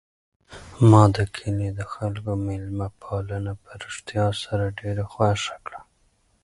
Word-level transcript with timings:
ما 0.89 1.03
د 1.15 1.17
کلي 1.35 1.69
د 1.79 1.81
خلکو 1.93 2.31
مېلمه 2.45 2.87
پالنه 3.01 3.51
په 3.63 3.69
رښتیا 3.83 4.25
سره 4.43 4.65
ډېره 4.79 5.03
خوښه 5.11 5.55
کړه. 5.65 5.81